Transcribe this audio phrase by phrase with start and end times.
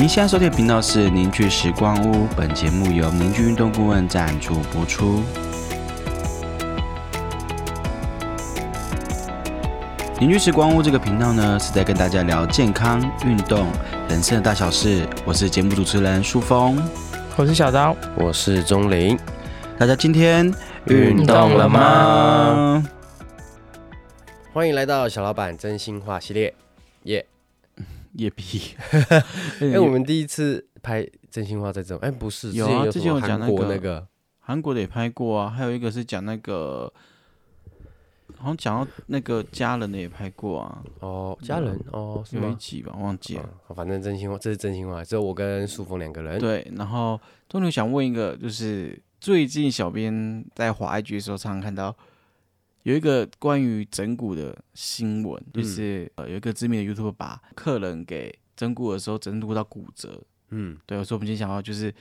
[0.00, 5.22] 您现在收听的频道是凝聚时光屋，本节目由凝聚运动顾问赞助播出。
[10.18, 13.66] 凝聚时光屋这个频道呢，是在跟大家聊健康、运动、
[14.08, 15.06] 人生的大小事。
[15.26, 16.82] 我是节目主持人舒峰，
[17.36, 19.18] 我是小刀，我是钟林。
[19.78, 20.50] 大家今天
[20.86, 22.82] 运动了吗？
[24.54, 26.54] 欢迎来到小老板真心话系列，耶！
[28.14, 28.74] 夜屁，
[29.60, 34.06] 哎，我们第一次拍真心话在这，哎，不是，有啊，之前有讲那个那个
[34.40, 36.92] 韩国的也拍过啊，还有一个是讲那个，
[38.36, 40.82] 好像讲到那个家人的也拍过啊。
[41.00, 43.48] 哦，家人哦，有一集吧，忘记了。
[43.74, 46.38] 反正真心话，这是真心话，只有我跟苏峰两个人。
[46.40, 51.96] 对，然后东牛想问一个，就是最近小编在滑 IG 的时候，常常看到。
[52.82, 60.22] 有一个关于整骨的新闻，就是呃有一个知名的 YouTube 把客人给整骨的时候整骨到骨折。
[60.48, 61.94] 嗯，对，所以我们今天想要就是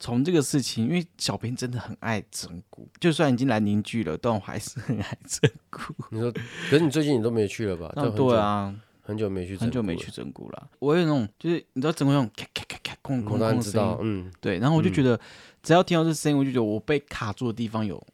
[0.00, 5.94] 从这个事情，因为小编真的很爱整骨，就算已经来凝聚了，但我还是很爱整骨。
[6.10, 7.92] 你说，可是你最近你都没去了吧？
[8.16, 10.70] 对啊，很久没去，很久没去整骨了。
[10.78, 15.20] 我有那种就是你知道整骨那种咔咔咔咔空空空的声音，嗯，对，然后我就觉得
[15.62, 18.04] 只要听到这声音，我就觉得我被卡住的地方有。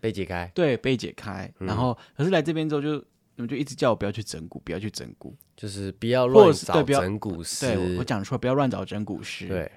[0.00, 1.52] 被解开，对，被解开。
[1.58, 2.96] 然后，可是来这边之后，就
[3.36, 7.66] 你们就一直叫我不要去整蛊，不要去整蛊，就是不要乱找整蛊师。
[7.66, 9.46] 对，我讲错，不要乱找整蛊师。
[9.46, 9.70] 对，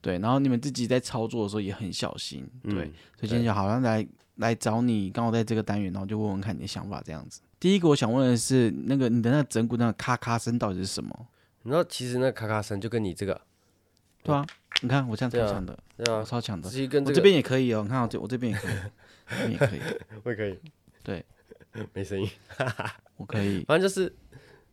[0.00, 0.18] 对。
[0.18, 2.48] 然后你们自己在操作的时候也很小心。
[2.62, 4.06] 对，所以今天就好像来
[4.36, 7.40] 来找你，刚好在这个单元，然后就问问看你的想法这样子。
[7.58, 11.26] 第一个我想问的是，那个你的那整蛊那个咔咔声到底是什么？
[11.62, 13.40] 你知道，其实那咔咔声就跟你这个，
[14.22, 14.46] 对啊，
[14.80, 16.70] 你看我这样超强的，对啊，超强的。
[16.70, 18.74] 其实跟我这边也可以哦，你看我这我这边也可以。
[19.46, 19.80] 你也可以，
[20.24, 20.58] 我也可以，
[21.02, 21.24] 对，
[21.92, 22.28] 没声音，
[23.16, 24.12] 我可以，反正就是，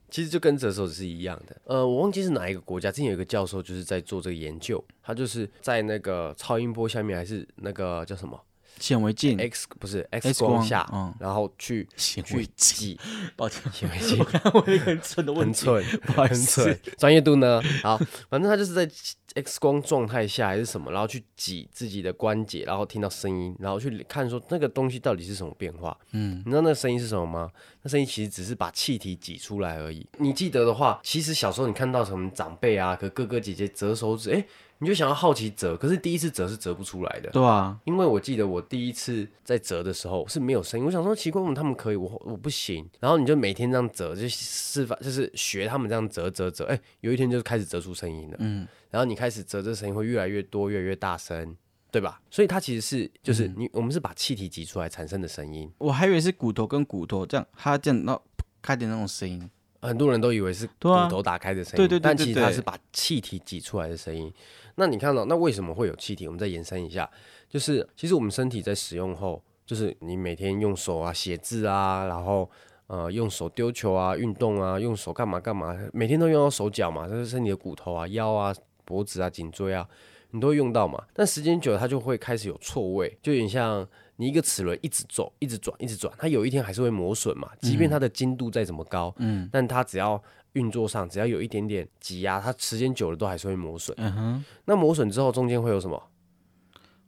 [0.09, 1.61] 其实就跟折手是一样的。
[1.65, 8.41] 呃，我忘记是哪一个国家，之前有一个教授就是在做这个研究，他就是在那个超音波下面，还是那个叫什么？
[8.79, 10.85] 显微镜，X 不是 X 光下，
[11.19, 12.99] 然后去去挤，
[13.35, 17.61] 抱歉，显微镜，我看我一个很蠢的问题，很蠢， 不好意思，专业度呢？
[17.81, 17.97] 好，
[18.29, 18.89] 反正他就是在
[19.35, 25.97] X 光状态下还是什么，然后去挤自己的关节，然后听到声音，然后去看说那个东西到底是什么变化。
[26.11, 27.51] 嗯，你知道那个声音是什么吗？
[27.81, 30.07] 那声音其实只是把气体挤出来而已。
[30.19, 34.45] 你记得的话，其实小时候你看到什么长辈啊，和哥哥姐姐折手指，哎。
[34.79, 37.29] 你就想要好奇折，可是第一次折是折不出来的。
[37.31, 40.85] 对啊，因为我记得我第一次在折的时候是没有声音。
[40.85, 42.87] 我想说奇怪，为什么他们可以，我我不行。
[42.99, 46.65] 然后你就每天这样折，就示范，就是学他们这样折折折。
[46.65, 48.37] 哎，有一天就开始折出声音了。
[48.39, 51.55] 嗯，然后你开始折，这声音会越来越多，越来越大声，
[51.89, 52.21] 对吧？
[52.29, 55.71] 所以它其实是就是你我们是把气体挤出来产生的声音。
[55.77, 58.19] 我还以为是骨头跟骨头这样，它这样那
[58.61, 59.49] 开点那种声音。
[59.85, 64.31] 很多人都以为是骨头打开的声音，对对对，但其实它是把气体挤出来的声音。
[64.75, 66.27] 那你看到，那为什么会有气体？
[66.27, 67.09] 我们再延伸一下，
[67.49, 72.49] 就是其实我们身体在使用后，就是你每天用手啊写字啊，然后
[72.87, 78.53] 呃用手丢球啊、运动啊、用手干嘛干嘛，每天都用到手脚嘛，就是身体的骨头啊、腰啊、
[78.83, 79.87] 脖子啊、颈椎啊，
[80.31, 81.01] 你都会用到嘛。
[81.13, 87.49] 但时间久了，它就会开始有错位，就有点像你一个齿轮一直走、一直转、一直转，它有一天还是会磨损嘛。
[87.61, 90.21] 即便它的精度再怎么高，嗯，但它只要
[90.53, 93.95] 运作上只要有一点点挤压，它时间久了都还是会磨损。
[93.99, 96.01] 嗯哼，那磨损之后中间会有什么？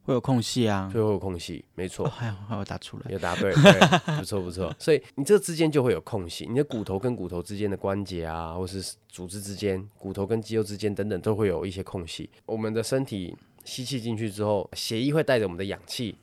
[0.03, 2.07] 会有空隙啊，就会有空隙，没错。
[2.07, 4.73] 还有还有答出来，有答对，对，不错不错。
[4.79, 12.29] 所以你这之间就会有空隙，你的骨头跟骨头之间的关节啊，或是组织之间、骨头跟肌肉之间等等，都会有一些空隙。
[12.45, 13.35] 我们的身体
[13.65, 16.17] 吸气进去之后，血液会带着我们的氧气。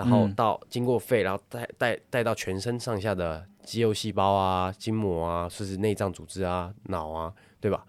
[0.00, 7.30] 然后到经过肺，然后带带带到全身上下的肌肉细胞啊、筋膜啊，甚至内脏组织啊、脑啊，
[7.60, 7.84] 对吧？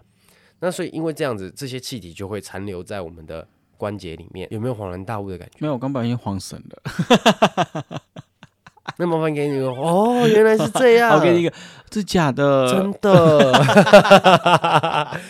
[0.60, 4.46] 那所以因为这样子，这些气体就会残留在我们的关节里面。
[4.50, 5.54] 有没有恍然大悟的感觉？
[5.60, 6.82] 没有，我刚把已经恍神了。
[8.98, 11.16] 那麻烦给你哦，原来是这样。
[11.16, 11.54] 我给你一个，
[11.90, 15.10] 是假的，真的。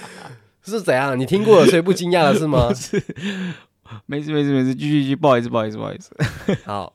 [0.65, 1.17] 是怎样？
[1.17, 2.75] 你听过了，所以不惊讶了是吗？
[2.75, 3.01] 是。
[4.07, 6.15] 没事没事没事，继续继续，不好意思不好意思不好意思。
[6.65, 6.95] 好，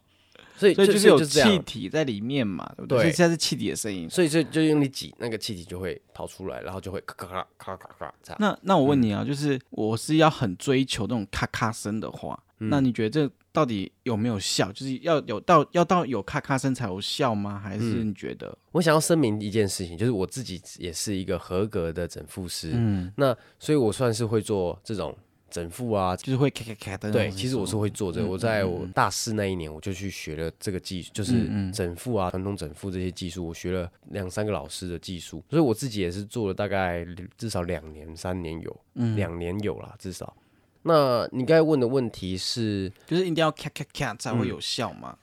[0.55, 2.99] 所以所以就是有气体在里面嘛，对不对？
[2.99, 8.37] 所以现在是气体的声音，所以就就用力挤，那个气体就会跑出来，然后就会咔咔咔咔咔咔这样。
[8.39, 14.71] 那那我问你啊，就是我是要很追求那种咔咔声的话，那你觉得这到底有没有效？
[14.71, 17.59] 就是要有到要到有咔咔声才有效吗？
[17.59, 18.55] 还是你觉得？
[18.71, 25.15] 我想要声明一件事情，就是我自己也是一个合格的整复师，嗯，那所以我算是会做这种。
[25.49, 27.11] 整副啊，就是会咔咔咔的。
[27.11, 28.27] 对，其实我是会做这个。
[28.27, 37.05] 嗯我在我大四那一年，我就去学了这个技术，就是整副啊、传统整副这些技术，我学了两三个老师的技术，所以我自己也是做了大概
[37.37, 40.35] 至少两年、三年有，嗯两年有啦，至少。
[40.83, 45.17] 那你刚才问的问题是，就是一定要咔咔咔才嗯会有效嘛。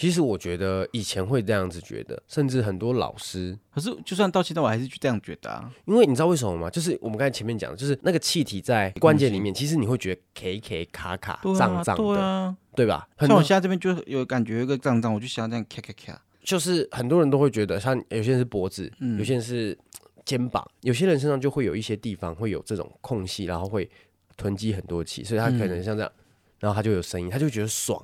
[0.00, 5.70] 其实我觉得以前会这样子觉得，甚至很多老师可是就算到现在，我还是这样觉得啊。
[5.84, 6.70] 因为你知道为什么吗？
[6.70, 12.56] 就是我们刚才前面讲的，就是那个气体在关节里面，其实你会觉得 K K 卡卡胀胀的，对啊。
[12.74, 13.06] 对吧？
[13.14, 16.18] 很多像我现在这边就有感觉有一个胀胀，我就想这样咔咔咔。
[16.42, 19.76] 就是很多人都会觉得，像有些人是脖子，嗯有些人是
[20.24, 23.90] 肩膀，有些人身上就会有一些地方会有这种空隙，然后会
[24.38, 26.10] 囤积很多气，所以他可能像这样，
[26.58, 28.02] 然后他就有声音，他就觉得爽。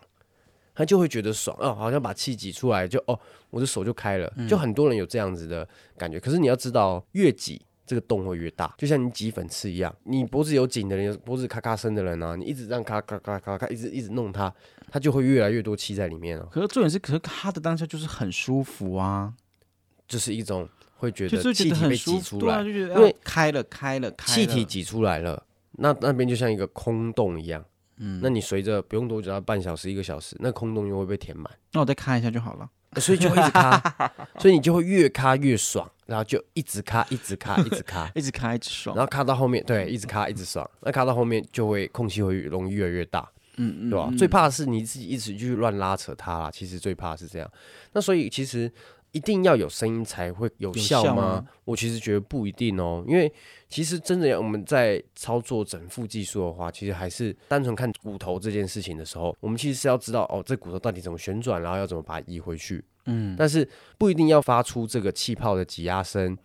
[0.76, 3.18] 他就会觉得爽哦，好像把气挤出来就哦，
[3.48, 6.20] 我的手就开了，就很多人有这样子的感觉。
[6.20, 14.52] 可是你要知道，越挤这个洞会越大，就像你挤粉刺一样，你脖子有紧的人，有脖子咔咔声的人啊，你一直这样咔咔咔咔咔，一直一直弄它，
[14.90, 19.32] 它就会越来越多气在里面哦，可是重点是，可是它的当下就是很舒服啊，
[20.06, 27.64] 就是一种会觉得气体被挤出来就觉得因为啊开了开了开了，气体挤出来了，那那边就像一个空洞一样。
[27.98, 32.68] 嗯，那你随着不用多久，要半小时一个小时，那空洞又会被填满，那我再看一下就好了。
[32.98, 38.96] 所以就会一直卡， 所以你就会越卡越爽，然后就一直卡，一直卡，一直卡， 一直卡一直爽。
[38.96, 43.28] 然，后卡到后面，对，一直卡一直爽，那卡到后面就会空隙会容易越来越大，
[43.58, 44.08] 嗯嗯，对吧？
[44.10, 44.16] 嗯。
[44.16, 47.50] 最怕的是你自己一直去乱拉扯它啦，其实最怕的是这样。
[47.92, 48.72] 那所以其实
[49.12, 51.46] 一定要有声音才会有有效吗？
[51.64, 53.32] 我其实觉得不一定哦，因为
[53.68, 62.84] 其实真的要我们在操作整副技术的话，其实还是单纯看骨头这件事情的时候，我们其实是要知道哦，这骨头到底怎么旋转，然后要怎么把它移回去。
[63.06, 63.66] 嗯，但是
[63.96, 66.36] 不一定要发出这个气泡的挤压声，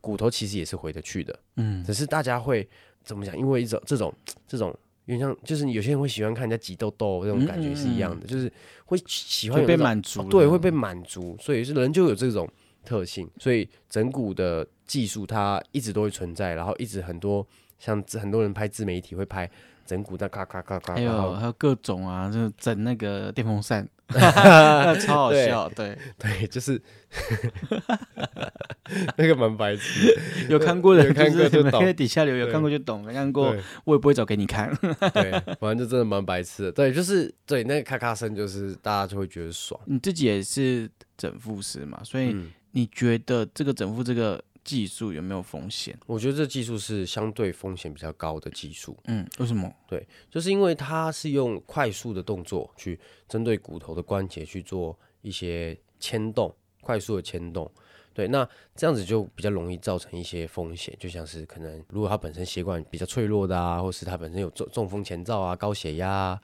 [0.00, 1.38] 骨头其实也是回得去的。
[1.56, 2.68] 嗯只是大家会
[3.02, 3.36] 怎么讲？
[3.36, 4.14] 因为一种这种
[4.46, 4.72] 这种，
[5.06, 8.50] 有点像，就是有些人会喜欢看人家挤痘痘，那种感觉是一样的，就是
[8.84, 12.48] 会喜欢会被满足，哦对，会被满足，所以是人就有这种
[12.84, 17.46] 特性，所以整蛊的技术它一直都会存在，然后一直很多
[17.78, 19.50] 像很多人拍自媒体会拍
[19.84, 25.68] 整蛊，那咔咔咔咔，还有还有各种啊，就是整那个电风扇，那 超好笑。
[25.74, 26.80] 对，对，就是
[29.16, 30.20] 那个蛮白痴的，
[30.50, 33.54] 有看过的，有看过就懂底下留言，有看过就懂，没看过
[33.84, 34.72] 我也不会找给你看。
[35.12, 35.30] 对，
[35.60, 42.50] 反正就真的蛮白痴的，对，就是对那个咔咔声，就是大家就会觉得爽，你自己也是整复师嘛，所以嗯。
[42.74, 45.98] 你觉得这个整复这个技术有没有风险？
[46.06, 49.72] 我觉得这技术是相对风险比较高的技术，嗯，为什么？
[49.88, 52.98] 对就是因为它是用快速的动作去
[53.28, 57.70] 针对骨头的关节去做一些牵动，快速的牵动。
[58.14, 66.40] 对，那这样子就比较容易造成一些风险，就像是可能如果他本身血管比较脆弱的啊，或是他本身有中中风前兆啊、高血压、啊，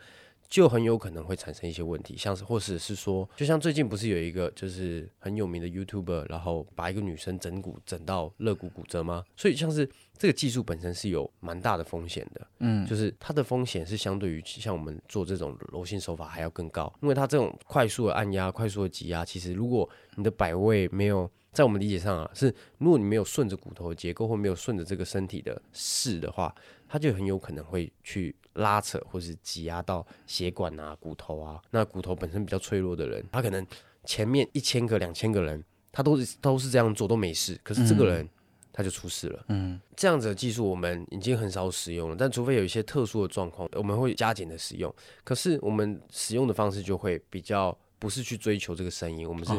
[0.48, 9.22] 就很有可能会产生一些问题，像是或者是说，就像最近不是有一个就是很有名的 YouTuber，然后把一个女生整骨整到肋骨骨折吗？
[9.36, 26.54] 所以像是这个技术本身是有蛮大的风险的，嗯，就是它的风险是相对于像我们做这种柔性手法还要更高，因为它这种快速的按压、快速的挤压，其实如果你的摆位没有在我们理解上啊，是如果你没有顺着骨头的结构或没有顺着这个身体的势的话，
[26.88, 31.60] 它就很有可能会去拉扯或是挤压到血管啊、骨头啊。
[31.70, 33.64] 那骨头本身比较脆弱的人，他可能
[34.04, 35.62] 前面一千个、两千个人，
[35.92, 38.28] 他都是都是这样做都没事，可是这个人
[38.72, 39.44] 他就出事了。
[39.48, 44.92] 嗯这样子的技术我们已经很少使用了，但除非有一些特殊的状况，我们会加减的使用。
[45.24, 49.52] 可是我们使用的方式就会比较不是去追求这个声音，我们是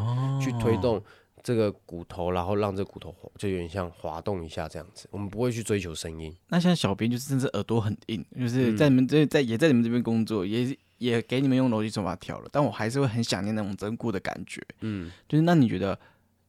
[0.43, 1.03] 去推动
[1.43, 5.07] 这个骨头，然后让这个骨头滑就有点像滑动一下这样子。
[5.11, 6.35] 我们不会去追求声音。
[6.47, 14.61] 那像小编就是甚至耳朵很硬，就是嗯在你们这在也在你们这边工作，也也给你们用逻辑手法调了，但我还是会很想念那种整骨的感觉。
[14.81, 15.97] 嗯，就是那你觉得，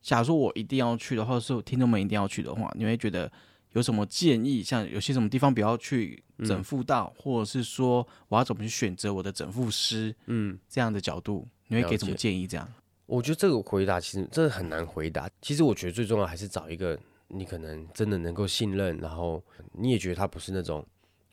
[0.03, 3.31] 假如说我一定要去的话，或者是听众们一定要去的话，你会觉得
[3.73, 4.63] 有什么建议？
[4.63, 10.15] 像有些什么地方不要去整复到，或者是说我要怎么去选择我的整复师？
[10.27, 12.47] 嗯，这样的角度，你会给什么建议？
[12.47, 12.69] 这样？
[13.11, 15.29] 我觉得这个回答其实真的很难回答。
[15.43, 20.87] 其实我觉得最重要还是找一个你可能真的能够信任，然后你也觉得他不是那种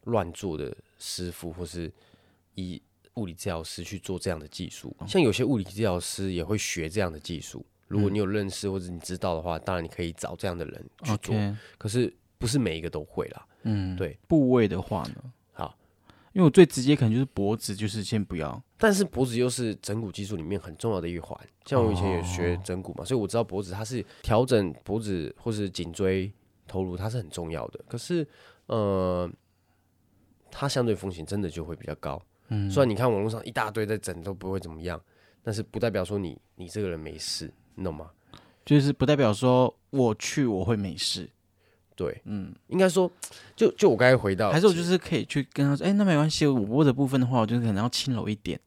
[0.05, 1.91] 乱做的师傅，或是
[2.55, 2.81] 以
[3.13, 4.95] 物理治疗师去做这样的技术。
[5.07, 7.63] 像有些物理治疗师也会学这样的技术。
[7.87, 11.35] 如果你有认识或者你知道的话，当然你可以找这样的人去做。
[11.77, 13.47] 可是不是每一个都会啦。
[13.63, 14.17] 嗯，对。
[14.27, 15.33] 部位的话呢？
[16.37, 18.63] 好，因为我最直接可能就是脖子，就是先不要。
[18.77, 21.37] 但是脖子又是整骨技术里面很重要的一环。
[21.65, 26.31] 像我以前也学整骨嘛，所以我知道脖子它是调整脖子或是颈椎
[26.67, 27.79] 头颅，它是很重要的。
[27.87, 28.25] 可是，
[28.67, 29.27] 呃，
[30.51, 32.21] 它相对风险真的就会比较高。
[32.49, 35.01] 嗯，虽然你看网络上一大堆在整都不会怎么样，
[35.41, 38.11] 但是不代表说你你这个人没事，你懂吗？
[38.63, 41.29] 就是不代表说我去我会没事，
[41.97, 43.11] 对，嗯，应该说，
[43.55, 48.57] 就就我刚才回到，还是我就是可以去跟他说，哎、那没关系，我握的部分的话，我就可能要轻柔一点，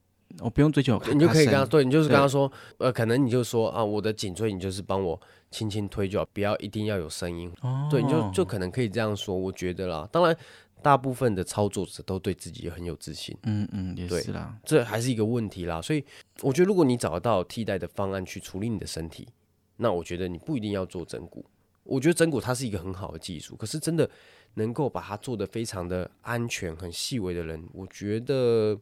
[0.41, 5.19] 我不用追求你就可以跟他对，你就是跟他说，呃，可能你就说啊，我的颈椎你就是帮我
[5.53, 7.49] 轻轻推就好，不要一定要有声音。
[7.63, 10.09] 哦，对，你就就可能可以这样说，我觉得啦。
[10.11, 10.37] 当然，
[10.83, 15.81] 大部分的操作者都对自己很有自信，嗯嗯，也对是啦，这还是一个问题啦。
[15.81, 16.05] 所以
[16.43, 19.29] 我觉得，如果你找得到替代的方案去处理你的身体，
[19.77, 21.45] 那我觉得你不一定要做整骨。
[21.91, 24.09] 我觉得整骨它是一个很好的技术，可是真的
[24.55, 28.79] 能够把它做得非常的安全、很细微的人，我觉得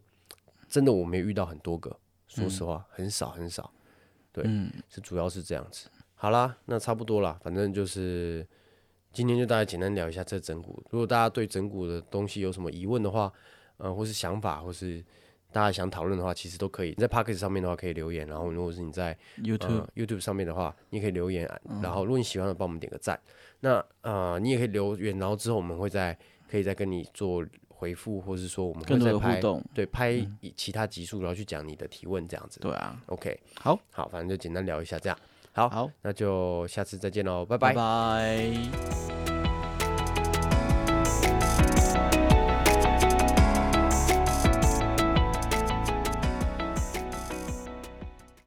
[0.69, 3.73] 真的我没有遇到很多个，说实话，很少很少。
[4.31, 5.89] 对嗯，是主要是这样子。
[6.15, 8.47] 好啦，那差不多啦，反正就是
[9.11, 10.83] 今天就大家简单聊一下这整骨。
[10.91, 13.33] 如果大家对整骨的东西有什么疑问的话，
[13.79, 15.03] 呃，或是想法，或是
[15.59, 16.91] 大家想讨论的话，其实都可以。
[16.91, 21.51] 你在 p o c k e t 上面的话可以留言，然后如果是你在 YouTube 呃、YouTube 上面的话，你可以留言，
[21.83, 23.19] 然后如果你喜欢的，帮我们点个赞。
[23.59, 26.17] 那呃，你也可以留言，然后之后我们会再
[26.49, 32.61] 可以再跟你做回复，或是说我们会再拍互动，对拍以其他集数，然后去讲你的提问这样子。
[32.61, 35.19] 对啊，OK，好，好，反正就简单聊一下这样。
[35.51, 39.18] 好，好，那就下次再见喽，拜拜拜拜。